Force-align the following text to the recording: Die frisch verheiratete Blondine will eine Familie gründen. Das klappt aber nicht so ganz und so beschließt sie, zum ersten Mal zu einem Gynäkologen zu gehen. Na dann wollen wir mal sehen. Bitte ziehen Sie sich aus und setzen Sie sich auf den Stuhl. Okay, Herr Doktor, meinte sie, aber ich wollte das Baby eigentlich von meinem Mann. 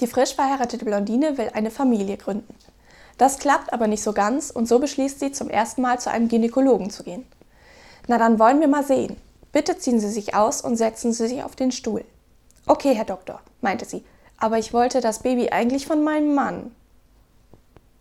Die 0.00 0.06
frisch 0.06 0.34
verheiratete 0.34 0.84
Blondine 0.84 1.36
will 1.36 1.50
eine 1.52 1.70
Familie 1.70 2.16
gründen. 2.16 2.54
Das 3.18 3.38
klappt 3.38 3.72
aber 3.72 3.86
nicht 3.86 4.02
so 4.02 4.12
ganz 4.12 4.50
und 4.50 4.66
so 4.66 4.78
beschließt 4.78 5.20
sie, 5.20 5.32
zum 5.32 5.50
ersten 5.50 5.82
Mal 5.82 6.00
zu 6.00 6.10
einem 6.10 6.28
Gynäkologen 6.28 6.88
zu 6.90 7.04
gehen. 7.04 7.26
Na 8.08 8.16
dann 8.16 8.38
wollen 8.38 8.60
wir 8.60 8.68
mal 8.68 8.84
sehen. 8.84 9.16
Bitte 9.52 9.76
ziehen 9.76 10.00
Sie 10.00 10.08
sich 10.08 10.34
aus 10.34 10.62
und 10.62 10.76
setzen 10.76 11.12
Sie 11.12 11.28
sich 11.28 11.42
auf 11.42 11.54
den 11.54 11.70
Stuhl. 11.70 12.04
Okay, 12.66 12.94
Herr 12.94 13.04
Doktor, 13.04 13.40
meinte 13.60 13.84
sie, 13.84 14.04
aber 14.38 14.58
ich 14.58 14.72
wollte 14.72 15.00
das 15.00 15.18
Baby 15.20 15.50
eigentlich 15.50 15.86
von 15.86 16.02
meinem 16.04 16.34
Mann. 16.34 16.74